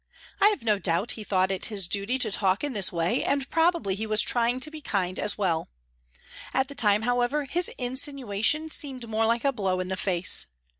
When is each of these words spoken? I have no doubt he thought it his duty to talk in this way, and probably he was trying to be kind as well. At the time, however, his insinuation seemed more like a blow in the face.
I 0.41 0.47
have 0.49 0.63
no 0.63 0.79
doubt 0.79 1.11
he 1.11 1.23
thought 1.23 1.51
it 1.51 1.65
his 1.65 1.87
duty 1.87 2.17
to 2.17 2.31
talk 2.31 2.63
in 2.63 2.73
this 2.73 2.91
way, 2.91 3.23
and 3.23 3.47
probably 3.51 3.93
he 3.93 4.07
was 4.07 4.19
trying 4.19 4.59
to 4.61 4.71
be 4.71 4.81
kind 4.81 5.19
as 5.19 5.37
well. 5.37 5.69
At 6.55 6.69
the 6.69 6.73
time, 6.73 7.03
however, 7.03 7.45
his 7.45 7.69
insinuation 7.77 8.71
seemed 8.71 9.07
more 9.07 9.27
like 9.27 9.45
a 9.45 9.53
blow 9.53 9.79
in 9.79 9.89
the 9.89 9.95
face. 9.97 10.47